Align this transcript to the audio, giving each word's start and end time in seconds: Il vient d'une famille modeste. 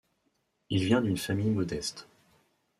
Il 0.71 0.83
vient 0.85 0.99
d'une 0.99 1.15
famille 1.19 1.51
modeste. 1.51 2.07